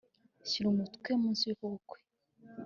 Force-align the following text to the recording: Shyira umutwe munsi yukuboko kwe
Shyira 0.47 0.67
umutwe 0.69 1.09
munsi 1.21 1.43
yukuboko 1.45 1.83
kwe 1.89 1.99